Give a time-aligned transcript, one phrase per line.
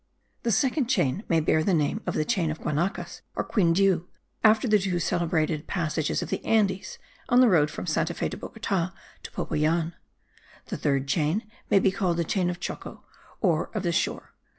[0.41, 4.07] The second chain may bear the name of the chain of Guanacas or Quindiu,
[4.43, 6.97] after the two celebrated passages of the Andes,
[7.29, 9.93] on the road from Santa Fe de Bogota to Popayan.
[10.69, 13.03] The third chain may be called the chain of Choco,
[13.41, 14.33] or of the shore.